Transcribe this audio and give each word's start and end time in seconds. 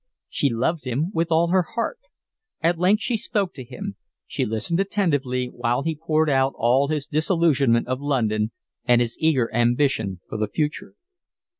She 0.29 0.49
loved 0.49 0.85
him 0.85 1.11
with 1.13 1.27
all 1.31 1.49
her 1.49 1.61
heart. 1.75 1.99
At 2.59 2.79
length 2.79 3.03
she 3.03 3.15
spoke 3.15 3.53
to 3.53 3.63
him; 3.63 3.97
she 4.25 4.45
listened 4.45 4.79
attentively 4.79 5.45
while 5.45 5.83
he 5.83 5.95
poured 6.01 6.27
out 6.27 6.53
all 6.55 6.87
his 6.87 7.05
disillusionment 7.05 7.87
of 7.87 8.01
London 8.01 8.49
and 8.83 8.99
his 8.99 9.15
eager 9.19 9.53
ambition 9.53 10.19
for 10.27 10.37
the 10.39 10.47
future. 10.47 10.95